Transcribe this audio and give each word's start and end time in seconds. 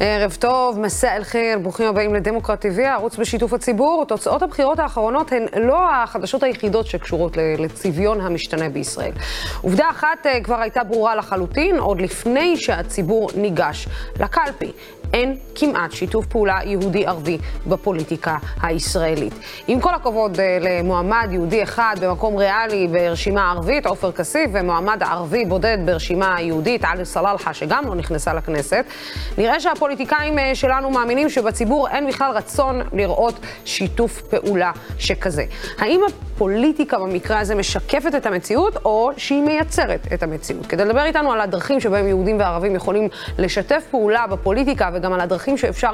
ערב 0.00 0.36
טוב, 0.40 0.80
מסע 0.80 1.16
אל 1.16 1.24
חיר, 1.24 1.58
ברוכים 1.58 1.86
הבאים 1.86 2.14
לדמוקרט 2.14 2.66
TV, 2.66 2.80
הערוץ 2.80 3.16
בשיתוף 3.16 3.52
הציבור. 3.52 4.04
תוצאות 4.08 4.42
הבחירות 4.42 4.78
האחרונות 4.78 5.32
הן 5.32 5.46
לא 5.62 5.92
החדשות 5.92 6.42
היחידות 6.42 6.86
שקשורות 6.86 7.36
לצביון 7.58 8.20
המשתנה 8.20 8.68
בישראל. 8.68 9.12
עובדה 9.62 9.90
אחת 9.90 10.26
אה, 10.26 10.40
כבר 10.40 10.60
הייתה 10.60 10.84
ברורה 10.84 11.14
לחלוטין, 11.14 11.78
עוד 11.78 12.00
לפני 12.00 12.56
שהציבור 12.56 13.30
ניגש 13.36 13.88
לקלפי. 14.20 14.72
אין 15.14 15.36
כמעט 15.54 15.92
שיתוף 15.92 16.26
פעולה 16.26 16.58
יהודי-ערבי 16.64 17.38
בפוליטיקה 17.66 18.36
הישראלית. 18.62 19.34
עם 19.68 19.80
כל 19.80 19.94
הכבוד 19.94 20.40
אה, 20.40 20.58
למועמד 20.60 21.28
יהודי 21.30 21.62
אחד 21.62 21.96
במקום 22.00 22.36
ריאלי 22.36 22.88
ברשימה 22.88 23.50
ערבית, 23.50 23.86
עופר 23.86 24.12
כסיף, 24.12 24.50
ומועמד 24.52 25.02
ערבי 25.02 25.44
בודד 25.44 25.78
ברשימה 25.84 26.36
יהודית, 26.40 26.84
עלי 26.84 27.04
סלאלחה, 27.04 27.54
שגם 27.54 27.84
לא 27.86 27.94
נכנסה 27.94 28.34
לכנסת, 28.34 28.84
נראה 29.38 29.60
שהפוליטיקאים 29.60 30.38
אה, 30.38 30.54
שלנו 30.54 30.90
מאמינים 30.90 31.28
שבציבור 31.28 31.88
אין 31.88 32.06
בכלל 32.06 32.30
רצון 32.30 32.80
לראות 32.92 33.34
שיתוף 33.64 34.22
פעולה 34.22 34.72
שכזה. 34.98 35.44
האם 35.78 36.00
הפוליטיקה 36.08 36.98
במקרה 36.98 37.40
הזה 37.40 37.54
משקפת 37.54 38.14
את 38.14 38.26
המציאות, 38.26 38.76
או 38.84 39.10
שהיא 39.16 39.42
מייצרת 39.42 40.06
את 40.14 40.22
המציאות? 40.22 40.66
כדי 40.66 40.84
לדבר 40.84 41.04
איתנו 41.04 41.32
על 41.32 41.40
הדרכים 41.40 41.80
שבהם 41.80 42.08
יהודים 42.08 42.38
וערבים 42.38 42.74
יכולים 42.74 43.08
לשתף 43.38 43.84
פעולה 43.90 44.26
בפוליטיקה 44.26 44.90
וגם 45.04 45.12
על 45.12 45.20
הדרכים 45.20 45.56
שאפשר, 45.56 45.90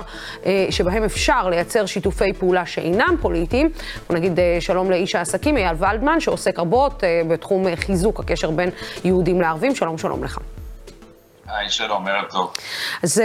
אה, 0.46 0.66
שבהם 0.70 1.04
אפשר 1.04 1.48
לייצר 1.48 1.86
שיתופי 1.86 2.32
פעולה 2.32 2.66
שאינם 2.66 3.14
פוליטיים. 3.20 3.70
בוא 4.08 4.16
נגיד 4.16 4.40
אה, 4.40 4.56
שלום 4.60 4.90
לאיש 4.90 5.14
העסקים 5.14 5.56
אייל 5.56 5.76
ולדמן, 5.78 6.20
שעוסק 6.20 6.58
רבות 6.58 7.04
אה, 7.04 7.22
בתחום 7.28 7.66
חיזוק 7.76 8.20
הקשר 8.20 8.50
בין 8.50 8.70
יהודים 9.04 9.40
לערבים. 9.40 9.74
שלום, 9.74 9.98
שלום 9.98 10.24
לך. 10.24 10.38
היי, 11.52 11.70
שלום, 11.70 12.08
ערב 12.08 12.24
טוב. 12.30 12.54
אז 13.02 13.22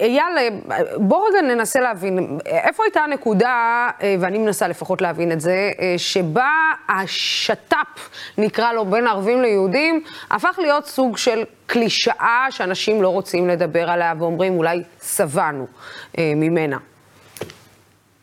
אייל, 0.00 0.60
בוא 0.96 1.28
רגע 1.28 1.42
ננסה 1.42 1.80
להבין, 1.80 2.38
איפה 2.46 2.84
הייתה 2.84 3.00
הנקודה, 3.00 3.88
ואני 4.20 4.38
מנסה 4.38 4.68
לפחות 4.68 5.02
להבין 5.02 5.32
את 5.32 5.40
זה, 5.40 5.70
שבה 5.96 6.50
השת"פ, 6.88 8.10
נקרא 8.38 8.72
לו, 8.72 8.84
בין 8.84 9.06
ערבים 9.06 9.42
ליהודים, 9.42 10.04
הפך 10.30 10.58
להיות 10.58 10.86
סוג 10.86 11.16
של 11.16 11.44
קלישאה 11.66 12.46
שאנשים 12.50 13.02
לא 13.02 13.08
רוצים 13.08 13.48
לדבר 13.48 13.90
עליה 13.90 14.12
ואומרים, 14.18 14.56
אולי 14.56 14.82
שבענו 15.16 15.66
ממנה. 16.18 16.78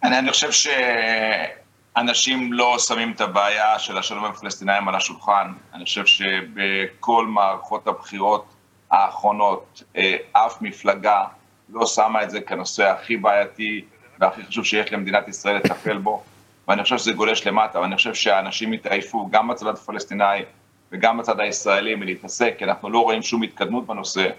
אני, 0.03 0.19
אני 0.19 0.31
חושב 0.31 0.49
שאנשים 0.51 2.53
לא 2.53 2.75
שמים 2.79 3.11
את 3.11 3.21
הבעיה 3.21 3.79
של 3.79 3.97
השלום 3.97 4.25
עם 4.25 4.31
הפלסטינאים 4.31 4.87
על 4.87 4.95
השולחן. 4.95 5.47
אני 5.73 5.83
חושב 5.83 6.05
שבכל 6.05 7.25
מערכות 7.25 7.87
הבחירות 7.87 8.45
האחרונות, 8.91 9.83
אה, 9.97 10.15
אף 10.31 10.61
מפלגה 10.61 11.23
לא 11.69 11.85
שמה 11.85 12.23
את 12.23 12.29
זה 12.29 12.41
כנושא 12.41 12.83
הכי 12.83 13.17
בעייתי 13.17 13.85
והכי 14.19 14.43
חשוב 14.43 14.65
שיש 14.65 14.93
למדינת 14.93 15.27
ישראל 15.27 15.55
לטפל 15.55 15.97
בו, 15.97 16.23
ואני 16.67 16.83
חושב 16.83 16.97
שזה 16.97 17.13
גולש 17.13 17.47
למטה, 17.47 17.79
ואני 17.79 17.95
חושב 17.95 18.13
שאנשים 18.13 18.71
התעייפו 18.71 19.29
גם 19.31 19.47
בצד 19.47 19.67
הפלסטיני 19.67 20.43
וגם 20.91 21.17
בצד 21.17 21.39
הישראלי 21.39 21.95
מלהתעסק, 21.95 22.55
כי 22.57 22.63
אנחנו 22.63 22.89
לא 22.89 22.99
רואים 22.99 23.21
שום 23.21 23.43
התקדמות 23.43 23.87
בנושא, 23.87 24.29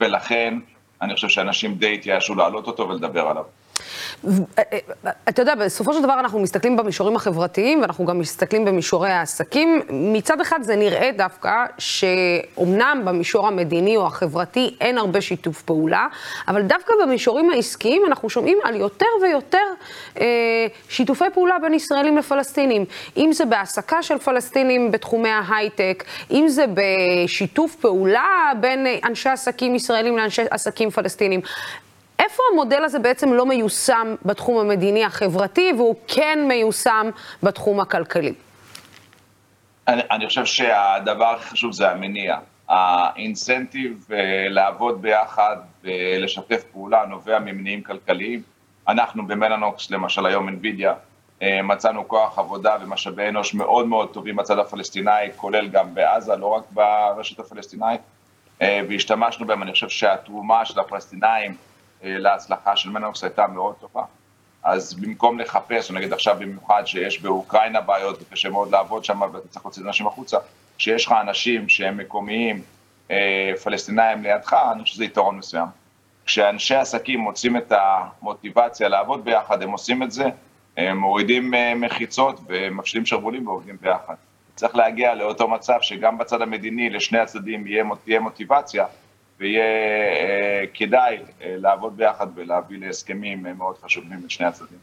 ולכן 0.00 0.58
אני 1.02 1.14
חושב 1.14 1.28
שאנשים 1.28 1.74
די 1.74 1.94
התייאשו 1.94 2.34
להעלות 2.34 2.66
אותו 2.66 2.88
ולדבר 2.88 3.28
עליו. 3.28 3.44
אתה 5.28 5.42
יודע, 5.42 5.54
בסופו 5.54 5.92
של 5.92 6.02
דבר 6.02 6.20
אנחנו 6.20 6.40
מסתכלים 6.40 6.76
במישורים 6.76 7.16
החברתיים, 7.16 7.80
ואנחנו 7.80 8.04
גם 8.04 8.18
מסתכלים 8.18 8.64
במישורי 8.64 9.10
העסקים. 9.10 9.80
מצד 9.90 10.40
אחד 10.40 10.62
זה 10.62 10.76
נראה 10.76 11.10
דווקא 11.16 11.66
שאומנם 11.78 13.02
במישור 13.04 13.46
המדיני 13.46 13.96
או 13.96 14.06
החברתי 14.06 14.76
אין 14.80 14.98
הרבה 14.98 15.20
שיתוף 15.20 15.62
פעולה, 15.62 16.06
אבל 16.48 16.62
דווקא 16.62 16.92
במישורים 17.02 17.50
העסקיים 17.50 18.02
אנחנו 18.06 18.30
שומעים 18.30 18.58
על 18.64 18.76
יותר 18.76 19.06
ויותר 19.22 19.66
אה, 20.20 20.26
שיתופי 20.88 21.24
פעולה 21.34 21.58
בין 21.62 21.74
ישראלים 21.74 22.16
לפלסטינים. 22.16 22.84
אם 23.16 23.30
זה 23.32 23.44
בהעסקה 23.44 24.02
של 24.02 24.18
פלסטינים 24.18 24.90
בתחומי 24.90 25.28
ההייטק, 25.28 26.04
אם 26.30 26.48
זה 26.48 26.64
בשיתוף 26.74 27.74
פעולה 27.74 28.52
בין 28.60 28.86
אנשי 29.04 29.28
עסקים 29.28 29.74
ישראלים 29.74 30.16
לאנשי 30.16 30.42
עסקים 30.50 30.90
פלסטינים. 30.90 31.40
איפה 32.30 32.42
המודל 32.52 32.84
הזה 32.84 32.98
בעצם 32.98 33.32
לא 33.32 33.46
מיושם 33.46 34.14
בתחום 34.24 34.58
המדיני 34.58 35.04
החברתי, 35.04 35.72
והוא 35.76 35.94
כן 36.08 36.38
מיושם 36.48 37.10
בתחום 37.42 37.80
הכלכלי? 37.80 38.34
אני, 39.88 40.02
אני 40.10 40.26
חושב 40.26 40.44
שהדבר 40.44 41.24
הכי 41.24 41.48
חשוב 41.48 41.72
זה 41.72 41.90
המניע. 41.90 42.38
האינסנטיב 42.68 44.06
אה, 44.12 44.48
לעבוד 44.48 45.02
ביחד 45.02 45.56
ולשתף 45.84 46.64
פעולה 46.72 47.04
נובע 47.06 47.38
ממניעים 47.38 47.82
כלכליים. 47.82 48.42
אנחנו 48.88 49.26
במלאנוקס, 49.26 49.90
למשל 49.90 50.26
היום 50.26 50.48
אה, 51.42 51.62
מצאנו 51.62 52.08
כוח 52.08 52.38
עבודה 52.38 52.76
ומשאבי 52.80 53.28
אנוש 53.28 53.54
מאוד 53.54 53.86
מאוד 53.86 54.08
טובים 54.12 54.36
בצד 54.36 54.58
הפלסטיני, 54.58 55.32
כולל 55.36 55.68
גם 55.68 55.94
בעזה, 55.94 56.36
לא 56.36 56.46
רק 56.46 56.64
ברשת 56.70 57.40
הפלסטינאית, 57.40 58.00
אה, 58.62 58.80
והשתמשנו 58.88 59.46
בהם. 59.46 59.62
אני 59.62 59.72
חושב 59.72 59.88
שהתרומה 59.88 60.64
של 60.64 60.80
הפלסטינאים 60.80 61.50
אה, 61.50 61.56
להצלחה 62.02 62.76
של 62.76 62.90
מנוקס 62.90 63.24
הייתה 63.24 63.46
מאוד 63.46 63.74
טובה. 63.74 64.02
אז 64.62 64.94
במקום 64.94 65.38
לחפש, 65.38 65.90
נגיד 65.90 66.12
עכשיו 66.12 66.36
במיוחד 66.38 66.86
שיש 66.86 67.22
באוקראינה 67.22 67.80
בעיות 67.80 68.22
וקשה 68.22 68.48
מאוד 68.48 68.70
לעבוד 68.70 69.04
שם 69.04 69.20
ואתה 69.20 69.48
צריך 69.48 69.64
להוציא 69.64 69.82
את 69.82 69.86
האנשים 69.86 70.06
החוצה, 70.06 70.38
כשיש 70.78 71.06
לך 71.06 71.14
אנשים 71.20 71.68
שהם 71.68 71.96
מקומיים, 71.96 72.62
אה, 73.10 73.52
פלסטינאים 73.62 74.22
לידך, 74.22 74.56
אני 74.72 74.82
חושב 74.82 74.94
שזה 74.94 75.04
יתרון 75.04 75.38
מסוים. 75.38 75.66
כשאנשי 76.26 76.74
עסקים 76.74 77.20
מוצאים 77.20 77.56
את 77.56 77.72
המוטיבציה 77.72 78.88
לעבוד 78.88 79.24
ביחד, 79.24 79.62
הם 79.62 79.70
עושים 79.70 80.02
את 80.02 80.12
זה, 80.12 80.24
הם 80.76 80.98
מורידים 80.98 81.54
אה, 81.54 81.74
מחיצות 81.74 82.40
ומפשילים 82.46 83.06
שרוולים 83.06 83.46
ועובדים 83.46 83.76
ביחד. 83.80 84.14
צריך 84.54 84.76
להגיע 84.76 85.14
לאותו 85.14 85.48
מצב 85.48 85.78
שגם 85.80 86.18
בצד 86.18 86.42
המדיני 86.42 86.90
לשני 86.90 87.18
הצדדים 87.18 87.66
יהיה 88.06 88.20
מוטיבציה, 88.20 88.86
ויהיה 89.40 89.62
אה, 89.64 90.64
כדאי 90.74 91.16
אה, 91.16 91.54
לעבוד 91.58 91.96
ביחד 91.96 92.26
ולהביא 92.34 92.78
להסכמים 92.80 93.46
אה, 93.46 93.52
מאוד 93.52 93.76
חשובים 93.84 94.20
לשני 94.26 94.46
הצדדים. 94.46 94.78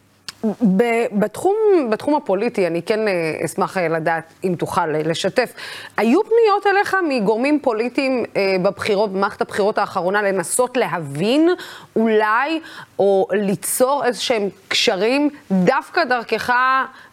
בתחום, 1.12 1.56
בתחום 1.90 2.16
הפוליטי, 2.16 2.68
אני 2.68 2.82
כן 2.82 3.00
אשמח 3.46 3.78
לדעת 3.78 4.34
אם 4.44 4.56
תוכל 4.60 4.88
לשתף. 4.88 5.54
היו 5.98 6.20
פניות 6.24 6.68
אליך 6.68 6.98
מגורמים 7.10 7.60
פוליטיים 7.60 8.24
בבחירות, 8.64 9.14
במערכת 9.14 9.42
הבחירות 9.42 9.78
האחרונה, 9.78 10.22
לנסות 10.22 10.78
להבין 10.78 11.50
אולי, 11.96 12.60
או 13.00 13.28
ליצור 13.32 14.06
איזה 14.06 14.22
שהם 14.22 14.50
קשרים 14.68 15.30
דווקא 15.52 16.04
דרכך, 16.04 16.54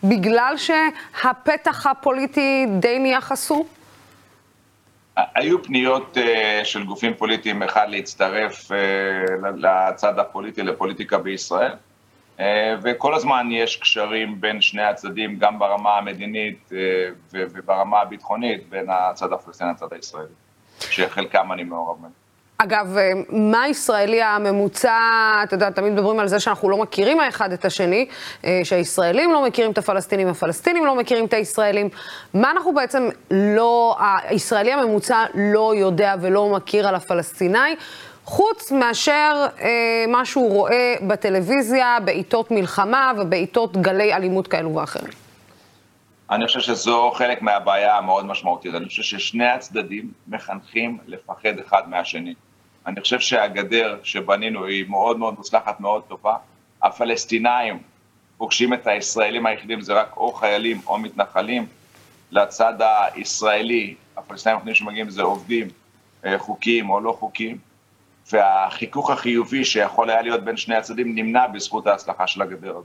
בגלל 0.04 0.54
שהפתח 0.56 1.86
הפוליטי 1.86 2.66
די 2.80 2.98
נהיה 2.98 3.20
חסום? 3.20 3.66
היו 5.34 5.62
פניות 5.62 6.16
uh, 6.16 6.64
של 6.64 6.84
גופים 6.84 7.14
פוליטיים, 7.14 7.62
אחד 7.62 7.86
להצטרף 7.88 8.70
uh, 8.70 8.74
לצד 9.56 10.18
הפוליטי, 10.18 10.62
לפוליטיקה 10.62 11.18
בישראל, 11.18 11.72
uh, 12.38 12.40
וכל 12.82 13.14
הזמן 13.14 13.48
יש 13.50 13.76
קשרים 13.76 14.40
בין 14.40 14.60
שני 14.60 14.82
הצדדים, 14.82 15.38
גם 15.38 15.58
ברמה 15.58 15.98
המדינית 15.98 16.70
וברמה 17.32 18.00
הביטחונית, 18.00 18.68
בין 18.68 18.86
הצד 18.88 19.32
הפלסטיני 19.32 19.70
לצד 19.70 19.92
הישראלי, 19.92 20.34
שחלקם 20.80 21.52
אני 21.52 21.64
מעורב 21.64 21.96
בהם. 22.02 22.29
אגב, 22.62 22.96
אה, 22.96 23.12
מה 23.28 23.62
הישראלי 23.62 24.22
הממוצע, 24.22 24.98
אתה 25.42 25.54
יודע, 25.54 25.70
תמיד 25.70 25.92
מדברים 25.92 26.20
על 26.20 26.28
זה 26.28 26.40
שאנחנו 26.40 26.70
לא 26.70 26.76
מכירים 26.76 27.20
האחד 27.20 27.52
את 27.52 27.64
השני, 27.64 28.06
אה, 28.44 28.60
שהישראלים 28.64 29.32
לא 29.32 29.44
מכירים 29.46 29.70
את 29.70 29.78
הפלסטינים, 29.78 30.28
הפלסטינים 30.28 30.86
לא 30.86 30.94
מכירים 30.94 31.24
את 31.24 31.32
הישראלים. 31.32 31.88
מה 32.34 32.50
אנחנו 32.50 32.74
בעצם 32.74 33.08
לא, 33.30 33.96
הישראלי 34.24 34.72
הממוצע 34.72 35.24
לא 35.34 35.74
יודע 35.74 36.14
ולא 36.20 36.48
מכיר 36.48 36.88
על 36.88 36.94
הפלסטיני, 36.94 37.76
חוץ 38.24 38.72
מאשר 38.72 39.46
אה, 39.60 40.04
מה 40.08 40.24
שהוא 40.24 40.50
רואה 40.50 40.94
בטלוויזיה, 41.02 41.98
בעיתות 42.04 42.50
מלחמה 42.50 43.12
ובעיתות 43.18 43.76
גלי 43.76 44.14
אלימות 44.14 44.48
כאלו 44.48 44.74
ואחרים? 44.74 45.12
אני 46.30 46.46
חושב 46.46 46.60
שזו 46.60 47.10
חלק 47.10 47.42
מהבעיה 47.42 47.96
המאוד 47.96 48.26
משמעותית. 48.26 48.74
אני 48.74 48.86
חושב 48.86 49.02
ששני 49.02 49.46
הצדדים 49.46 50.12
מחנכים 50.28 50.98
לפחד 51.06 51.58
אחד 51.66 51.82
מהשני. 51.86 52.34
אני 52.86 53.00
חושב 53.00 53.20
שהגדר 53.20 53.98
שבנינו 54.02 54.64
היא 54.64 54.84
מאוד 54.88 55.18
מאוד 55.18 55.34
מוצלחת, 55.34 55.80
מאוד 55.80 56.02
טובה. 56.08 56.36
הפלסטינאים 56.82 57.78
פוגשים 58.36 58.74
את 58.74 58.86
הישראלים 58.86 59.46
היחידים, 59.46 59.80
זה 59.80 59.92
רק 59.92 60.16
או 60.16 60.32
חיילים 60.32 60.80
או 60.86 60.98
מתנחלים. 60.98 61.66
לצד 62.30 62.74
הישראלי, 62.80 63.94
הפלסטינאים 64.16 64.58
היחידים 64.58 64.74
שמגיעים 64.74 65.10
זה 65.10 65.22
עובדים 65.22 65.68
אה, 66.24 66.38
חוקיים 66.38 66.90
או 66.90 67.00
לא 67.00 67.12
חוקיים. 67.12 67.58
והחיכוך 68.32 69.10
החיובי 69.10 69.64
שיכול 69.64 70.10
היה 70.10 70.22
להיות 70.22 70.44
בין 70.44 70.56
שני 70.56 70.74
הצדדים 70.76 71.14
נמנע 71.14 71.46
בזכות 71.46 71.86
ההצלחה 71.86 72.26
של 72.26 72.42
הגדר 72.42 72.70
הזאת. 72.70 72.84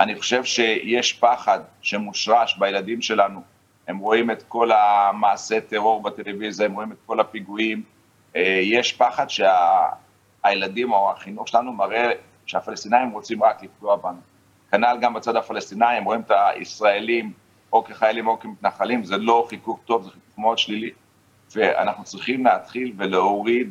אני 0.00 0.20
חושב 0.20 0.44
שיש 0.44 1.12
פחד 1.12 1.60
שמושרש 1.82 2.56
בילדים 2.58 3.02
שלנו. 3.02 3.42
הם 3.88 3.98
רואים 3.98 4.30
את 4.30 4.42
כל 4.48 4.70
המעשי 4.72 5.60
טרור 5.60 6.02
בטלוויזיה, 6.02 6.66
הם 6.66 6.74
רואים 6.74 6.92
את 6.92 6.96
כל 7.06 7.20
הפיגועים, 7.20 7.82
יש 8.62 8.92
פחד 8.92 9.26
הילדים 10.44 10.92
או 10.92 11.10
החינוך 11.10 11.48
שלנו 11.48 11.72
מראה 11.72 12.12
שהפלסטינאים 12.46 13.10
רוצים 13.10 13.42
רק 13.42 13.62
לפגוע 13.62 13.96
בנו. 13.96 14.20
כנ"ל 14.70 14.98
גם 15.00 15.14
בצד 15.14 15.36
הפלסטיני, 15.36 15.86
הם 15.86 16.04
רואים 16.04 16.20
את 16.20 16.30
הישראלים 16.30 17.32
או 17.72 17.84
כחיילים 17.84 18.26
או 18.26 18.40
כמתנחלים, 18.40 19.04
זה 19.04 19.16
לא 19.16 19.46
חיכוך 19.48 19.80
טוב, 19.84 20.02
זה 20.02 20.10
חיכוך 20.10 20.38
מאוד 20.38 20.58
שלילי. 20.58 20.90
ואנחנו 21.54 22.04
צריכים 22.04 22.44
להתחיל 22.44 22.92
ולהוריד 22.96 23.70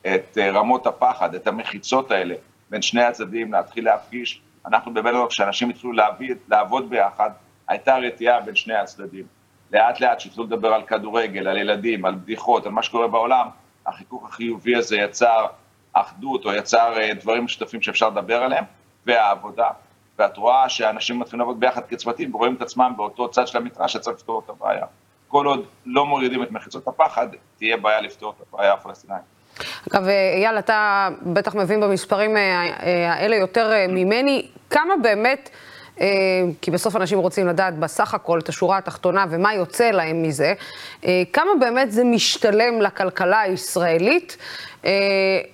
את 0.00 0.38
אה, 0.38 0.50
רמות 0.50 0.86
הפחד, 0.86 1.34
את 1.34 1.46
המחיצות 1.46 2.10
האלה 2.10 2.34
בין 2.70 2.82
שני 2.82 3.02
הצדדים, 3.02 3.52
להתחיל 3.52 3.84
להפגיש. 3.84 4.40
אנחנו 4.66 4.94
בבלגור, 4.94 5.28
כשאנשים 5.28 5.70
התחילו 5.70 5.92
להביא, 5.92 6.34
לעבוד 6.48 6.90
ביחד, 6.90 7.30
הייתה 7.68 7.96
רתיעה 7.96 8.40
בין 8.40 8.56
שני 8.56 8.74
הצדדים. 8.74 9.24
לאט 9.72 10.00
לאט 10.00 10.20
שהתחילו 10.20 10.46
לדבר 10.46 10.74
על 10.74 10.82
כדורגל, 10.82 11.48
על 11.48 11.56
ילדים, 11.56 12.04
על 12.04 12.14
בדיחות, 12.14 12.66
על 12.66 12.72
מה 12.72 12.82
שקורה 12.82 13.08
בעולם, 13.08 13.46
החיכוך 13.90 14.28
החיובי 14.28 14.76
הזה 14.76 14.96
יצר 14.96 15.46
אחדות 15.92 16.44
או 16.44 16.52
יצר 16.52 17.00
אה, 17.00 17.14
דברים 17.14 17.44
משותפים 17.44 17.82
שאפשר 17.82 18.08
לדבר 18.08 18.42
עליהם, 18.42 18.64
והעבודה. 19.06 19.68
ואת 20.18 20.36
רואה 20.36 20.68
שאנשים 20.68 21.18
מתחילים 21.18 21.40
לעבוד 21.40 21.60
ביחד 21.60 21.86
כצוותים 21.88 22.34
ורואים 22.34 22.54
את 22.54 22.62
עצמם 22.62 22.92
באותו 22.96 23.28
צד 23.28 23.46
של 23.46 23.58
המתרס 23.58 23.90
שצריך 23.90 24.16
לפתור 24.16 24.42
את 24.44 24.50
הבעיה. 24.50 24.86
כל 25.28 25.46
עוד 25.46 25.64
לא 25.86 26.06
מורידים 26.06 26.42
את 26.42 26.50
מחיצות 26.50 26.88
הפחד, 26.88 27.26
תהיה 27.58 27.76
בעיה 27.76 28.00
לפתור 28.00 28.34
את 28.36 28.46
הבעיה 28.48 28.72
הפלסטינאית. 28.72 29.22
אגב, 29.90 30.08
אייל, 30.08 30.58
אתה 30.58 31.08
בטח 31.22 31.54
מבין 31.54 31.80
במספרים 31.80 32.36
אה, 32.36 32.40
אה, 32.82 33.12
האלה 33.12 33.36
יותר 33.36 33.72
ממני. 33.88 34.46
כמה 34.70 34.94
באמת... 35.02 35.50
אה, 36.00 36.06
כי 36.62 36.70
בסוף 36.70 36.96
אנשים 36.96 37.18
רוצים 37.18 37.46
לדעת 37.46 37.78
בסך 37.78 38.14
הכל 38.14 38.38
את 38.38 38.48
השורה 38.48 38.78
התחתונה 38.78 39.24
ומה 39.30 39.54
יוצא 39.54 39.90
להם 39.90 40.22
מזה, 40.22 40.54
אה, 41.04 41.22
כמה 41.32 41.50
באמת 41.60 41.92
זה 41.92 42.04
משתלם 42.04 42.82
לכלכלה 42.82 43.40
הישראלית, 43.40 44.36
אה, 44.84 44.90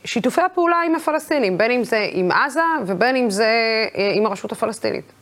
שיתופי 0.05 0.41
הפעולה 0.41 0.83
עם 0.87 0.95
הפלסטינים, 0.95 1.59
בין 1.59 1.71
אם 1.71 1.85
זה 1.85 2.09
עם 2.13 2.33
עזה 2.33 2.61
ובין 2.87 3.17
אם 3.17 3.31
זה 3.31 3.51
עם 4.15 4.27
הרשות 4.27 4.53
הפלסטינית. 4.53 5.13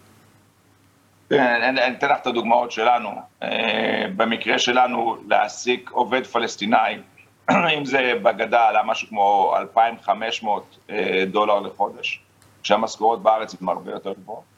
אני 1.30 1.96
אתן 1.96 2.08
לך 2.08 2.18
את 2.22 2.26
הדוגמאות 2.26 2.72
שלנו. 2.72 3.10
במקרה 4.16 4.58
שלנו, 4.58 5.16
להעסיק 5.28 5.90
עובד 5.90 6.26
פלסטיני, 6.26 6.98
אם 7.78 7.84
זה 7.84 8.12
בגדה 8.22 8.68
עלה 8.68 8.82
משהו 8.82 9.08
כמו 9.08 9.54
2,500 9.56 10.78
דולר 11.26 11.60
לחודש, 11.60 12.20
כשהמשכורות 12.62 13.22
בארץ 13.22 13.54
הן 13.60 13.68
הרבה 13.68 13.90
יותר 13.90 14.12
גבוהות. 14.12 14.53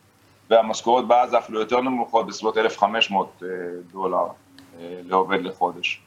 והמשכורות 0.50 1.08
בעזה 1.08 1.38
אפילו 1.38 1.60
יותר 1.60 1.80
נמוכות, 1.80 2.26
בסביבות 2.26 2.58
1,500 2.58 3.42
אה, 3.42 3.48
דולר 3.92 4.26
אה, 4.80 5.00
לעובד 5.04 5.42
לחודש. 5.42 6.00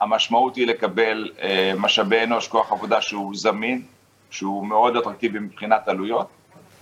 המשמעות 0.00 0.56
היא 0.56 0.66
לקבל 0.66 1.30
אה, 1.42 1.72
משאבי 1.78 2.24
אנוש, 2.24 2.48
כוח 2.48 2.72
עבודה 2.72 3.00
שהוא 3.00 3.32
זמין, 3.36 3.82
שהוא 4.30 4.66
מאוד 4.66 4.96
אטרקטיבי 4.96 5.38
מבחינת 5.38 5.88
עלויות, 5.88 6.26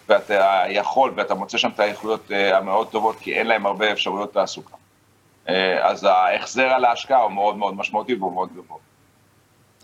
ואתה 0.08 0.64
יכול 0.69 1.12
ואתה 1.17 1.35
מוצא 1.35 1.58
שם 1.58 1.69
את 1.75 1.81
האיכויות 1.81 2.31
המאוד 2.31 2.88
טובות, 2.91 3.17
כי 3.20 3.35
אין 3.35 3.47
להם 3.47 3.67
הרבה 3.67 3.93
אפשרויות 3.93 4.32
תעסוקה. 4.32 4.76
אז 5.82 6.05
ההחזר 6.05 6.67
על 6.67 6.85
ההשקעה 6.85 7.23
הוא 7.23 7.32
מאוד 7.32 7.56
מאוד 7.56 7.76
משמעותי 7.76 8.14
והוא 8.14 8.32
מאוד 8.32 8.49
גבוה. 8.56 8.76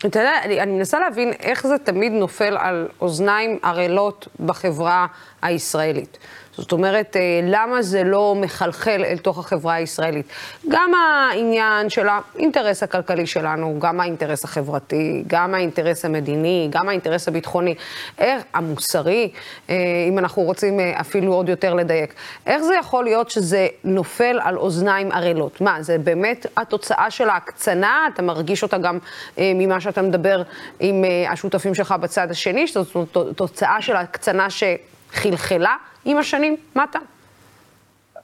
אתה 0.05 0.19
יודע, 0.19 0.31
אני, 0.43 0.61
אני 0.61 0.71
מנסה 0.71 0.99
להבין 0.99 1.33
איך 1.39 1.67
זה 1.67 1.77
תמיד 1.77 2.11
נופל 2.11 2.57
על 2.57 2.87
אוזניים 3.01 3.59
ערלות 3.63 4.27
בחברה 4.45 5.07
הישראלית. 5.41 6.17
זאת 6.57 6.71
אומרת, 6.71 7.15
אה, 7.15 7.39
למה 7.43 7.81
זה 7.81 8.03
לא 8.03 8.35
מחלחל 8.35 9.03
אל 9.05 9.17
תוך 9.17 9.39
החברה 9.39 9.73
הישראלית? 9.73 10.25
גם 10.69 10.91
העניין 10.93 11.89
של 11.89 12.07
האינטרס 12.07 12.83
הכלכלי 12.83 13.27
שלנו, 13.27 13.75
גם 13.79 13.99
האינטרס 13.99 14.43
החברתי, 14.43 15.23
גם 15.27 15.53
האינטרס 15.53 16.05
המדיני, 16.05 16.67
גם 16.71 16.89
האינטרס 16.89 17.27
הביטחוני, 17.27 17.75
איך, 18.17 18.43
המוסרי, 18.53 19.31
אה, 19.69 19.75
אם 20.09 20.19
אנחנו 20.19 20.41
רוצים 20.41 20.79
אה, 20.79 20.99
אפילו 21.01 21.33
עוד 21.33 21.49
יותר 21.49 21.73
לדייק. 21.73 22.13
איך 22.45 22.61
זה 22.61 22.75
יכול 22.79 23.03
להיות 23.03 23.29
שזה 23.29 23.67
נופל 23.83 24.39
על 24.43 24.57
אוזניים 24.57 25.11
ערלות? 25.11 25.61
מה, 25.61 25.81
זה 25.81 25.97
באמת 25.97 26.45
התוצאה 26.57 27.11
של 27.11 27.29
ההקצנה? 27.29 28.07
אתה 28.13 28.21
מרגיש 28.21 28.63
אותה 28.63 28.77
גם 28.77 28.97
ממה 29.37 29.81
שאתה 29.81 30.01
מדבר 30.01 30.43
עם 30.79 31.03
השותפים 31.29 31.75
שלך 31.75 31.91
בצד 31.91 32.31
השני? 32.31 32.67
זאת 32.67 33.17
תוצאה 33.35 33.81
של 33.81 33.95
ההקצנה 33.95 34.47
שחלחלה? 34.49 35.75
עם 36.05 36.17
השנים? 36.17 36.55
מה 36.75 36.83
אתה? 36.83 36.99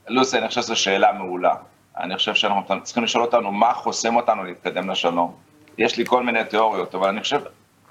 לוסי, 0.07 0.37
אני 0.37 0.47
חושב 0.47 0.61
שזו 0.61 0.75
שאלה 0.75 1.13
מעולה. 1.13 1.55
אני 1.97 2.17
חושב 2.17 2.35
שאנחנו 2.35 2.83
צריכים 2.83 3.03
לשאול 3.03 3.23
אותנו 3.23 3.51
מה 3.51 3.73
חוסם 3.73 4.15
אותנו 4.15 4.43
להתקדם 4.43 4.89
לשלום. 4.89 5.35
יש 5.77 5.97
לי 5.97 6.05
כל 6.05 6.23
מיני 6.23 6.45
תיאוריות, 6.45 6.95
אבל 6.95 7.09
אני 7.09 7.21
חושב, 7.21 7.41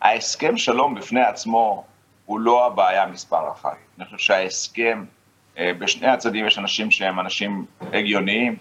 ההסכם 0.00 0.56
שלום 0.56 0.94
בפני 0.94 1.20
עצמו 1.20 1.84
הוא 2.24 2.40
לא 2.40 2.66
הבעיה 2.66 3.06
מספר 3.06 3.52
אחת. 3.52 3.76
אני 3.98 4.04
חושב 4.04 4.18
שההסכם, 4.18 5.04
אה, 5.58 5.72
בשני 5.78 6.06
הצדדים 6.06 6.46
יש 6.46 6.58
אנשים 6.58 6.90
שהם 6.90 7.20
אנשים 7.20 7.64
הגיוניים, 7.92 8.56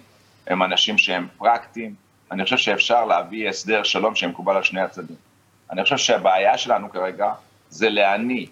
הם 0.47 0.63
אנשים 0.63 0.97
שהם 0.97 1.27
פרקטיים. 1.37 1.95
אני 2.31 2.43
חושב 2.43 2.57
שאפשר 2.57 3.05
להביא 3.05 3.49
הסדר 3.49 3.83
שלום 3.83 4.15
שמקובל 4.15 4.55
על 4.55 4.63
שני 4.63 4.81
הצדדים. 4.81 5.15
אני 5.71 5.83
חושב 5.83 5.97
שהבעיה 5.97 6.57
שלנו 6.57 6.89
כרגע 6.89 7.33
זה 7.69 7.89
להניא, 7.89 8.45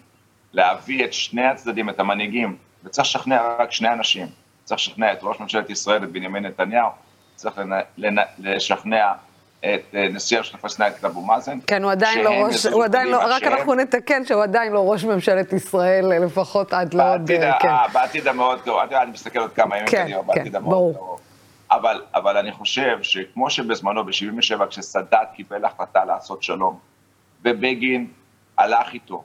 להביא 0.52 1.04
את 1.04 1.12
שני 1.12 1.44
הצדדים, 1.44 1.90
את 1.90 2.00
המנהיגים, 2.00 2.56
וצריך 2.86 3.08
לשכנע 3.08 3.42
רק 3.58 3.72
שני 3.72 3.88
אנשים. 3.88 4.26
צריך 4.64 4.80
לשכנע 4.80 5.12
את 5.12 5.18
ראש 5.22 5.40
ממשלת 5.40 5.70
ישראל, 5.70 6.04
את 6.04 6.10
בנימין 6.10 6.46
נתניהו, 6.46 6.90
צריך 7.36 7.60
לשכנע 8.38 9.12
את 9.60 9.94
אה, 9.94 10.08
נשיא 10.12 10.36
הרשות 10.36 10.54
הפלסטינאית, 10.54 10.94
את 10.98 11.04
אבו 11.04 11.22
מאזן. 11.22 11.58
כן, 11.66 11.82
הוא 11.82 11.92
עדיין 11.92 12.24
לא 12.24 12.30
ראש, 12.30 12.66
הוא 12.66 12.84
עדיין 12.84 13.08
לא, 13.08 13.18
רק 13.26 13.42
אנחנו 13.42 13.74
נתקן 13.74 14.24
שהוא 14.24 14.42
עדיין 14.42 14.72
לא 14.72 14.92
ראש 14.92 15.04
ממשלת 15.04 15.52
ישראל, 15.52 16.24
לפחות 16.24 16.72
עד 16.72 16.94
לא 16.94 17.14
עוד, 17.14 17.30
כן. 17.60 17.68
בעתיד 17.92 18.28
המאוד 18.28 18.60
קרוב, 18.60 18.80
אני 18.80 19.10
מסתכל 19.10 19.38
עוד 19.38 19.52
כמה 19.52 19.76
ימים 19.76 19.88
קדימה, 19.88 20.20
כן, 20.20 20.26
בעתיד 20.26 20.52
כן, 20.52 20.56
המאוד 20.56 20.96
קרוב. 20.96 21.20
אבל, 21.70 22.02
אבל 22.14 22.36
אני 22.36 22.52
חושב 22.52 22.98
שכמו 23.02 23.50
שבזמנו, 23.50 24.04
ב-77, 24.04 24.66
כשסאדאת 24.70 25.28
קיבל 25.34 25.64
החלטה 25.64 26.04
לעשות 26.04 26.42
שלום, 26.42 26.78
ובגין 27.44 28.06
הלך 28.58 28.92
איתו, 28.94 29.24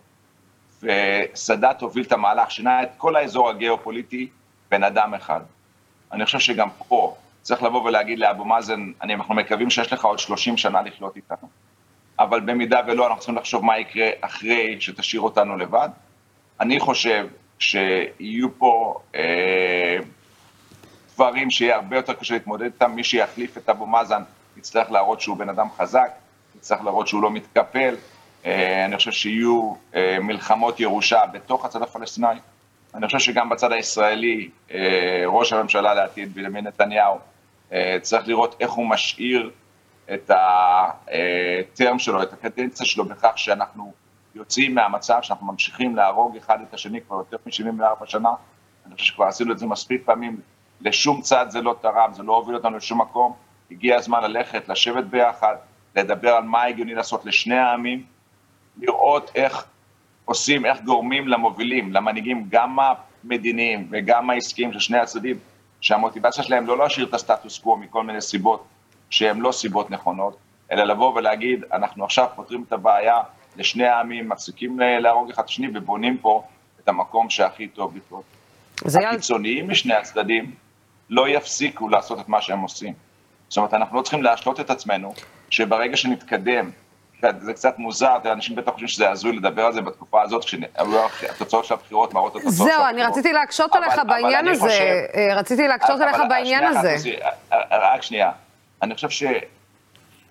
וסאדאת 0.83 1.81
הוביל 1.81 2.03
את 2.03 2.11
המהלך, 2.11 2.51
שינה 2.51 2.83
את 2.83 2.89
כל 2.97 3.15
האזור 3.15 3.49
הגיאופוליטי, 3.49 4.29
בן 4.71 4.83
אדם 4.83 5.13
אחד. 5.13 5.41
אני 6.11 6.25
חושב 6.25 6.39
שגם 6.39 6.69
פה 6.87 7.15
צריך 7.41 7.63
לבוא 7.63 7.83
ולהגיד 7.83 8.19
לאבו 8.19 8.45
מאזן, 8.45 8.91
אנחנו 9.01 9.35
מקווים 9.35 9.69
שיש 9.69 9.93
לך 9.93 10.05
עוד 10.05 10.19
30 10.19 10.57
שנה 10.57 10.81
לחיות 10.81 11.15
איתנו. 11.15 11.47
אבל 12.19 12.39
במידה 12.39 12.81
ולא, 12.87 13.07
אנחנו 13.07 13.19
צריכים 13.19 13.35
לחשוב 13.35 13.65
מה 13.65 13.79
יקרה 13.79 14.09
אחרי 14.21 14.81
שתשאיר 14.81 15.21
אותנו 15.21 15.57
לבד. 15.57 15.89
אני 16.59 16.79
חושב 16.79 17.27
שיהיו 17.59 18.57
פה 18.57 18.99
אה, 19.15 19.97
דברים 21.15 21.51
שיהיה 21.51 21.75
הרבה 21.75 21.95
יותר 21.95 22.13
קשה 22.13 22.33
להתמודד 22.33 22.63
איתם. 22.63 22.91
מי 22.91 23.03
שיחליף 23.03 23.57
את 23.57 23.69
אבו 23.69 23.85
מאזן 23.85 24.21
יצטרך 24.57 24.91
להראות 24.91 25.21
שהוא 25.21 25.37
בן 25.37 25.49
אדם 25.49 25.67
חזק, 25.77 26.11
יצטרך 26.55 26.81
להראות 26.83 27.07
שהוא 27.07 27.21
לא 27.21 27.31
מתקפל, 27.31 27.95
אני 28.45 28.97
חושב 28.97 29.11
שיהיו 29.11 29.73
אה, 29.95 30.17
מלחמות 30.21 30.79
ירושה 30.79 31.21
בתוך 31.31 31.65
הצד 31.65 31.81
הפלסטיני. 31.81 32.27
אני 32.95 33.05
חושב 33.05 33.19
שגם 33.19 33.49
בצד 33.49 33.71
הישראלי, 33.71 34.49
אה, 34.71 35.23
ראש 35.25 35.53
הממשלה 35.53 35.93
לעתיד, 35.93 36.33
בנימין 36.33 36.67
נתניהו, 36.67 37.17
צריך 38.01 38.27
לראות 38.27 38.55
איך 38.59 38.71
הוא 38.71 38.89
משאיר 38.89 39.51
את 40.13 40.31
הטרם 40.31 41.99
שלו, 41.99 42.23
את 42.23 42.33
הקדנציה 42.33 42.85
שלו, 42.85 43.05
בכך 43.05 43.31
שאנחנו 43.35 43.93
יוצאים 44.35 44.75
מהמצב 44.75 45.19
שאנחנו 45.21 45.47
ממשיכים 45.47 45.95
להרוג 45.95 46.37
אחד 46.37 46.57
את 46.69 46.73
השני 46.73 47.01
כבר 47.01 47.15
יותר 47.15 47.37
מ-74 47.45 48.05
שנה. 48.05 48.29
אני 48.85 48.95
חושב 48.95 49.05
שכבר 49.05 49.25
עשינו 49.25 49.51
את 49.51 49.59
זה 49.59 49.65
מספיק 49.65 50.01
פעמים. 50.05 50.39
לשום 50.81 51.21
צד 51.21 51.45
זה 51.49 51.61
לא 51.61 51.75
תרם, 51.81 52.13
זה 52.13 52.23
לא 52.23 52.35
הוביל 52.35 52.55
אותנו 52.55 52.77
לשום 52.77 53.01
מקום. 53.01 53.33
הגיע 53.71 53.95
הזמן 53.95 54.23
ללכת, 54.23 54.69
לשבת 54.69 55.03
ביחד, 55.03 55.55
לדבר 55.95 56.29
על 56.29 56.43
מה 56.43 56.63
הגיוני 56.63 56.93
לעשות 56.93 57.25
לשני 57.25 57.57
העמים, 57.57 58.03
לראות 58.77 59.31
איך 59.35 59.65
עושים, 60.25 60.65
איך 60.65 60.81
גורמים 60.81 61.27
למובילים, 61.27 61.93
למנהיגים, 61.93 62.45
גם 62.49 62.77
המדיניים 62.79 63.87
וגם 63.91 64.29
העסקיים 64.29 64.73
של 64.73 64.79
שני 64.79 64.97
הצדדים, 64.97 65.39
שהמוטיבציה 65.81 66.43
שלהם 66.43 66.67
לא 66.67 66.77
להשאיר 66.77 67.07
את 67.07 67.13
הסטטוס 67.13 67.59
קוו 67.59 67.77
מכל 67.77 68.03
מיני 68.03 68.21
סיבות 68.21 68.65
שהן 69.09 69.39
לא 69.39 69.51
סיבות 69.51 69.91
נכונות, 69.91 70.37
אלא 70.71 70.83
לבוא 70.83 71.13
ולהגיד, 71.15 71.63
אנחנו 71.73 72.05
עכשיו 72.05 72.27
פותרים 72.35 72.63
את 72.67 72.73
הבעיה 72.73 73.19
לשני 73.57 73.87
העמים, 73.87 74.29
מפסיקים 74.29 74.79
להרוג 74.79 75.29
אחד 75.29 75.43
את 75.43 75.49
השני 75.49 75.67
ובונים 75.73 76.17
פה 76.17 76.43
את 76.83 76.87
המקום 76.89 77.29
שהכי 77.29 77.67
טוב 77.67 77.95
לקרות. 77.97 78.23
הקיצוניים 78.85 79.69
משני 79.69 79.93
הצדדים 79.93 80.51
לא 81.09 81.29
יפסיקו 81.29 81.89
לעשות 81.89 82.19
את 82.19 82.29
מה 82.29 82.41
שהם 82.41 82.59
עושים. 82.59 82.93
זאת 83.49 83.57
אומרת, 83.57 83.73
אנחנו 83.73 83.97
לא 83.97 84.01
צריכים 84.01 84.23
להשלות 84.23 84.59
את 84.59 84.69
עצמנו, 84.69 85.13
שברגע 85.49 85.97
שנתקדם 85.97 86.69
זה 87.39 87.53
קצת 87.53 87.79
מוזר, 87.79 88.17
אנשים 88.25 88.55
בטח 88.55 88.71
חושבים 88.71 88.87
שזה 88.87 89.09
הזוי 89.09 89.35
לדבר 89.35 89.65
על 89.65 89.73
זה 89.73 89.81
בתקופה 89.81 90.21
הזאת, 90.21 90.45
כשהתוצאות 90.45 91.65
של 91.65 91.73
הבחירות 91.73 92.13
מראות 92.13 92.35
את 92.35 92.41
התוצאות 92.41 92.57
של 92.57 92.73
הבחירות. 92.73 92.77
זהו, 92.77 92.89
אני 92.89 93.03
רציתי 93.03 93.33
להקשות 93.33 93.75
עליך 93.75 94.01
בעניין 94.07 94.47
הזה, 94.47 95.05
אה, 95.15 95.35
רציתי 95.35 95.67
להקשות 95.67 96.01
עליך 96.01 96.17
בעניין 96.29 96.63
הזה. 96.63 96.95
רק 97.71 98.01
שנייה, 98.01 98.31
אני 98.81 98.95
חושב 98.95 99.09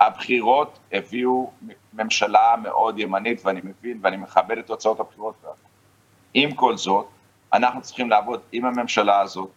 הבחירות 0.00 0.78
הביאו 0.92 1.50
ממשלה 1.92 2.54
מאוד 2.62 2.98
ימנית, 2.98 3.46
ואני 3.46 3.60
מבין 3.64 3.98
ואני 4.02 4.16
מכבד 4.16 4.58
את 4.58 4.66
תוצאות 4.66 5.00
הבחירות. 5.00 5.34
עם 6.34 6.54
כל 6.54 6.76
זאת, 6.76 7.06
אנחנו 7.52 7.82
צריכים 7.82 8.10
לעבוד 8.10 8.40
עם 8.52 8.64
הממשלה 8.64 9.20
הזאת, 9.20 9.50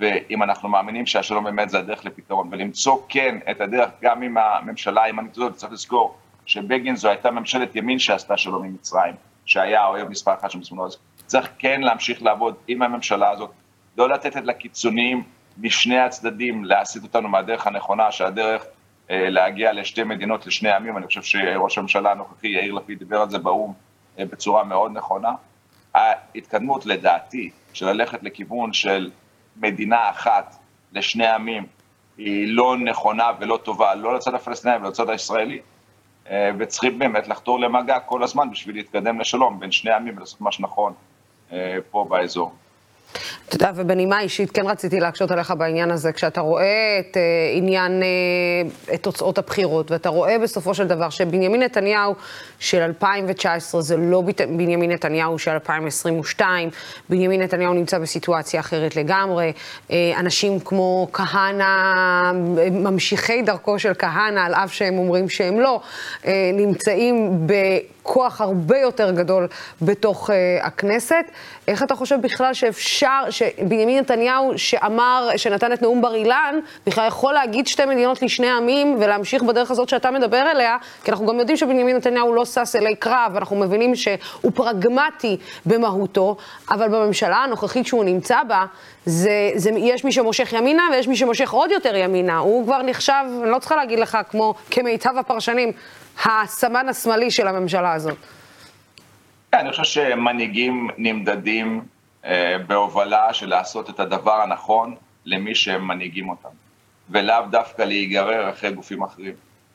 ואם 0.00 0.42
אנחנו 0.42 0.68
מאמינים 0.68 1.06
שהשלום 1.06 1.44
באמת 1.44 1.70
זה 1.70 1.78
הדרך 1.78 2.04
לפתרון, 2.04 2.48
ולמצוא 2.50 2.98
כן 3.08 3.38
את 3.50 3.60
הדרך 3.60 3.90
גם 4.02 4.22
עם 4.22 4.38
הממשלה 4.38 5.02
הימנית 5.02 5.32
הזאת, 5.36 5.54
צריך 5.54 5.72
לזכור 5.72 6.16
שבגין 6.46 6.96
זו 6.96 7.08
הייתה 7.08 7.30
ממשלת 7.30 7.76
ימין 7.76 7.98
שעשתה 7.98 8.36
שלום 8.36 8.64
עם 8.64 8.74
מצרים, 8.74 9.14
שהיה 9.44 9.82
האויב 9.82 10.08
מספר 10.08 10.34
אחת 10.34 10.50
של 10.50 10.58
אז 10.86 10.96
צריך 11.26 11.48
כן 11.58 11.80
להמשיך 11.80 12.22
לעבוד 12.22 12.54
עם 12.68 12.82
הממשלה 12.82 13.30
הזאת, 13.30 13.50
לא 13.98 14.08
לתת 14.08 14.36
את 14.36 14.44
לקיצוניים 14.44 15.22
משני 15.58 15.98
הצדדים 15.98 16.64
להסיט 16.64 17.02
אותנו 17.02 17.28
מהדרך 17.28 17.66
הנכונה, 17.66 18.12
שהדרך 18.12 18.64
אה, 19.10 19.30
להגיע 19.30 19.72
לשתי 19.72 20.04
מדינות, 20.04 20.46
לשני 20.46 20.70
עמים, 20.72 20.96
אני 20.96 21.06
חושב 21.06 21.22
שראש 21.22 21.78
הממשלה 21.78 22.12
הנוכחי 22.12 22.48
יאיר 22.48 22.74
לפיד 22.74 22.98
דיבר 22.98 23.20
על 23.20 23.30
זה 23.30 23.38
באו"ם 23.38 23.72
אה, 24.18 24.24
בצורה 24.24 24.64
מאוד 24.64 24.92
נכונה. 24.92 25.32
ההתקדמות 25.94 26.86
לדעתי 26.86 27.50
של 27.72 27.86
ללכת 27.86 28.22
לכיוון 28.22 28.72
של 28.72 29.10
מדינה 29.56 30.10
אחת 30.10 30.56
לשני 30.92 31.26
עמים 31.26 31.66
היא 32.18 32.56
לא 32.56 32.76
נכונה 32.76 33.30
ולא 33.40 33.56
טובה, 33.62 33.94
לא 33.94 34.14
לצד 34.14 34.34
הפלסטיני 34.34 34.76
ולא 34.76 34.88
לצד 34.88 35.10
הישראלי. 35.10 35.60
אה, 36.30 36.50
וצריכים 36.58 36.98
באמת 36.98 37.28
לחתור 37.28 37.60
למגע 37.60 37.98
כל 37.98 38.22
הזמן 38.22 38.50
בשביל 38.50 38.76
להתקדם 38.76 39.20
לשלום 39.20 39.60
בין 39.60 39.72
שני 39.72 39.92
עמים 39.92 40.16
ולעשות 40.16 40.40
מה 40.40 40.52
שנכון 40.52 40.92
פה 41.90 42.06
באזור. 42.08 42.52
אתה 43.48 43.56
יודע, 43.56 43.70
ובנימה 43.74 44.20
אישית, 44.20 44.50
כן 44.50 44.66
רציתי 44.66 45.00
להקשות 45.00 45.30
עליך 45.30 45.50
בעניין 45.58 45.90
הזה, 45.90 46.12
כשאתה 46.12 46.40
רואה 46.40 47.00
את 47.00 47.16
אה, 47.16 47.22
עניין, 47.54 48.02
אה, 48.02 48.94
את 48.94 49.02
תוצאות 49.02 49.38
הבחירות, 49.38 49.90
ואתה 49.90 50.08
רואה 50.08 50.38
בסופו 50.38 50.74
של 50.74 50.86
דבר 50.86 51.10
שבנימין 51.10 51.62
נתניהו 51.62 52.14
של 52.58 52.80
2019 52.80 53.80
זה 53.80 53.96
לא 53.96 54.22
בנימין 54.48 54.90
נתניהו 54.90 55.38
של 55.38 55.50
2022, 55.50 56.70
בנימין 57.08 57.42
נתניהו 57.42 57.74
נמצא 57.74 57.98
בסיטואציה 57.98 58.60
אחרת 58.60 58.96
לגמרי, 58.96 59.52
אה, 59.90 60.12
אנשים 60.18 60.60
כמו 60.60 61.08
כהנא, 61.12 62.32
ממשיכי 62.70 63.42
דרכו 63.42 63.78
של 63.78 63.92
כהנא, 63.98 64.40
על 64.40 64.54
אף 64.54 64.72
שהם 64.72 64.98
אומרים 64.98 65.28
שהם 65.28 65.60
לא, 65.60 65.80
אה, 66.26 66.50
נמצאים. 66.54 67.46
כוח 68.02 68.40
הרבה 68.40 68.78
יותר 68.78 69.10
גדול 69.10 69.48
בתוך 69.82 70.30
uh, 70.30 70.32
הכנסת. 70.66 71.24
איך 71.68 71.82
אתה 71.82 71.94
חושב 71.94 72.20
בכלל 72.20 72.54
שאפשר, 72.54 73.30
שבנימין 73.30 73.98
נתניהו, 73.98 74.52
שאמר, 74.56 75.28
שנתן 75.36 75.72
את 75.72 75.82
נאום 75.82 76.02
בר 76.02 76.14
אילן, 76.14 76.58
בכלל 76.86 77.08
יכול 77.08 77.34
להגיד 77.34 77.66
שתי 77.66 77.84
מדינות 77.84 78.22
לשני 78.22 78.50
עמים 78.50 78.96
ולהמשיך 79.00 79.42
בדרך 79.42 79.70
הזאת 79.70 79.88
שאתה 79.88 80.10
מדבר 80.10 80.50
אליה? 80.50 80.76
כי 81.04 81.10
אנחנו 81.10 81.26
גם 81.26 81.38
יודעים 81.38 81.56
שבנימין 81.56 81.96
נתניהו 81.96 82.32
לא 82.32 82.44
שש 82.44 82.76
אלי 82.76 82.94
קרב, 82.94 83.32
אנחנו 83.36 83.56
מבינים 83.56 83.94
שהוא 83.94 84.52
פרגמטי 84.54 85.36
במהותו, 85.66 86.36
אבל 86.70 86.88
בממשלה 86.88 87.36
הנוכחית 87.36 87.86
שהוא 87.86 88.04
נמצא 88.04 88.42
בה, 88.48 88.64
זה, 89.06 89.50
זה, 89.54 89.70
יש 89.70 90.04
מי 90.04 90.12
שמושך 90.12 90.52
ימינה 90.52 90.82
ויש 90.92 91.08
מי 91.08 91.16
שמושך 91.16 91.50
עוד 91.50 91.70
יותר 91.70 91.96
ימינה. 91.96 92.38
הוא 92.38 92.64
כבר 92.64 92.82
נחשב, 92.82 93.24
אני 93.42 93.50
לא 93.50 93.58
צריכה 93.58 93.76
להגיד 93.76 93.98
לך, 93.98 94.18
כמו 94.30 94.54
כמיטב 94.70 95.18
הפרשנים, 95.18 95.72
הסמן 96.24 96.88
השמאלי 96.88 97.30
של 97.30 97.48
הממשלה 97.48 97.92
הזאת? 97.92 98.18
כן, 99.52 99.58
אני 99.58 99.70
חושב 99.70 99.84
שמנהיגים 99.84 100.88
נמדדים 100.98 101.84
אה, 102.24 102.56
בהובלה 102.66 103.34
של 103.34 103.48
לעשות 103.48 103.90
את 103.90 104.00
הדבר 104.00 104.40
הנכון 104.42 104.94
למי 105.24 105.54
שהם 105.54 105.88
מנהיגים 105.88 106.28
אותם, 106.28 106.48
ולאו 107.10 107.46
דווקא 107.50 107.82
להיגרר 107.82 108.50
אחרי 108.50 108.72
גופים 108.72 109.02
אחרים. 109.02 109.34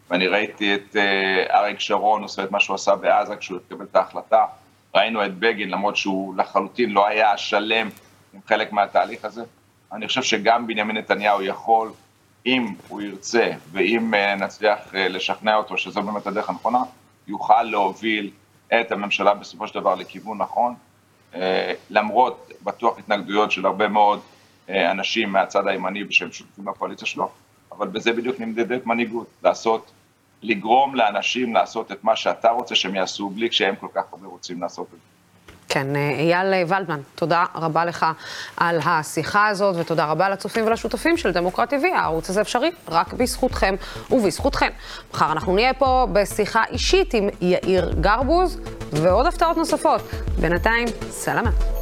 ואני 0.10 0.28
ראיתי 0.28 0.76
את 0.76 0.96
אה, 0.96 1.60
אריק 1.60 1.80
שרון 1.80 2.24
עושה 2.24 2.44
את 2.44 2.52
מה 2.52 2.60
שהוא 2.60 2.76
עשה 2.76 2.96
בעזה 2.96 3.36
כשהוא 3.36 3.58
התקבל 3.58 3.86
את 3.92 3.96
ההחלטה, 3.96 4.46
ראינו 4.96 5.26
את 5.26 5.38
בגין, 5.38 5.70
למרות 5.70 5.98
שהוא 5.98 6.36
לחלוטין 6.38 6.90
לא 6.90 7.08
היה 7.08 7.38
שלם 7.38 7.90
עם 8.34 8.40
חלק 8.48 8.72
מהתהליך 8.72 9.26
הזה. 9.26 9.44
אני 9.92 10.08
חושב 10.08 10.24
שגם 10.24 10.68
בנימין 10.68 10.98
נתניהו 10.98 11.42
יכול 11.42 11.92
אם 12.46 12.74
הוא 12.88 13.02
ירצה 13.02 13.52
ואם 13.72 14.14
אה, 14.14 14.36
נצליח 14.36 14.96
אה, 14.96 15.08
לשכנע 15.08 15.56
אותו 15.56 15.78
שזו 15.78 16.02
באמת 16.02 16.28
הדרך 16.28 16.50
הנכונה, 16.50 16.80
יוכל 17.28 17.64
להוביל 17.64 18.32
את 18.68 18.92
הממשלה 18.92 19.34
בסופו 19.34 19.68
של 19.68 19.80
דבר 19.80 19.96
לכיוון 19.96 20.38
נכון, 20.38 20.76
אה, 21.36 21.74
למרות 21.90 22.52
בטוח 22.64 23.00
התנגדויות 23.00 23.52
של 23.52 23.66
הרבה 23.66 23.88
מאוד 23.88 24.20
אנשים 24.70 25.32
מהצד 25.32 25.68
הימני 25.68 26.04
ושהם 26.04 26.32
שותפים 26.32 26.66
בקואליציה 26.66 27.08
שלו, 27.08 27.32
אבל 27.72 27.88
בזה 27.88 28.14
בדיוק 28.14 28.40
נמדדת 28.40 28.86
מנהיגות, 28.86 29.28
לעשות, 29.44 29.92
לגרום 30.42 30.96
לאנשים 30.96 31.54
לעשות 31.54 31.92
את 31.92 32.04
מה 32.04 32.16
שאתה 32.16 32.50
רוצה 32.50 32.76
שהם 32.76 32.96
יעשו, 32.96 33.30
בלי 33.30 33.52
שהם 33.52 33.76
כל 33.76 33.88
כך 33.94 34.04
הרבה 34.12 34.28
רוצים 34.28 34.62
לעשות 34.62 34.88
את 34.88 34.92
זה. 34.92 35.17
כן, 35.70 35.96
אה, 35.96 36.10
אייל 36.10 36.68
ולדמן, 36.68 37.00
תודה 37.16 37.46
רבה 37.56 37.86
לך 37.86 38.06
על 38.58 38.80
השיחה 38.86 39.48
הזאת, 39.48 39.76
ותודה 39.80 40.06
רבה 40.06 40.30
לצופים 40.30 40.68
ולשותפים 40.68 41.18
של 41.18 41.32
דמוקרט 41.32 41.74
TV. 41.74 41.86
הערוץ 41.96 42.30
הזה 42.30 42.42
אפשרי 42.42 42.72
רק 42.90 43.14
בזכותכם 43.14 43.76
ובזכותכם. 44.12 44.70
מחר 45.14 45.32
אנחנו 45.32 45.56
נהיה 45.56 45.74
פה 45.74 46.08
בשיחה 46.14 46.64
אישית 46.72 47.14
עם 47.14 47.30
יאיר 47.42 47.94
גרבוז, 48.02 48.60
ועוד 48.92 49.26
הפתעות 49.26 49.58
נוספות. 49.58 50.02
בינתיים, 50.40 50.88
סלמת. 51.10 51.77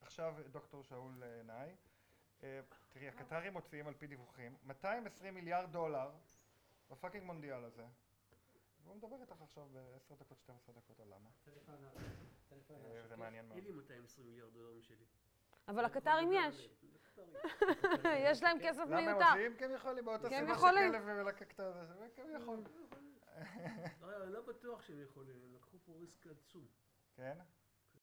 עכשיו 0.00 0.34
דוקטור 0.50 0.82
שאול 0.84 1.22
אה, 1.22 1.42
נאי. 1.42 1.74
אה, 2.42 2.60
תראי, 2.88 3.08
הקטרים 3.08 3.52
מוציאים 3.52 3.86
על 3.86 3.94
פי 3.94 4.06
דיווחים 4.06 4.56
220 4.64 5.34
מיליארד 5.34 5.72
דולר 5.72 6.10
בפאקינג 6.90 7.24
מונדיאל 7.24 7.64
הזה. 7.64 7.86
והוא 8.84 8.96
מדבר 8.96 9.20
איתך 9.20 9.42
עכשיו 9.42 9.68
ב-10 9.72 10.14
דקות, 10.14 10.38
12 10.38 10.74
דקות 10.74 11.00
על 11.00 11.06
למה. 11.06 11.30
אה, 12.70 13.06
זה 13.08 13.16
מעניין 13.16 13.46
מאוד. 13.46 13.56
אין 13.56 13.64
לי 13.66 13.72
220 13.72 14.26
מיליארד 14.26 14.52
דולרים 14.52 14.82
שלי. 14.82 15.04
אבל 15.68 15.84
הקטרים 15.84 16.30
יש. 16.32 16.68
יש 18.28 18.42
להם 18.42 18.58
כסף 18.62 18.78
מיותר. 18.78 18.96
למה 18.96 19.10
הם 19.10 19.32
מוציאים? 19.32 19.56
כי 19.56 19.64
הם 19.64 19.70
יכולים, 19.70 20.04
באותה 20.04 20.28
סיבה 20.28 20.54
שכלב 20.58 21.02
ולקקת 21.06 21.60
הזה, 21.60 21.94
הם 22.16 22.30
יכולים. 22.30 22.64
לא 24.26 24.40
בטוח 24.40 24.82
שהם 24.82 25.02
יכולים, 25.02 25.36
הם 25.44 25.54
לקחו 25.54 25.76
פה 25.84 25.92
ריסק 25.92 26.26
עצום. 26.26 26.66
כן? 27.16 27.38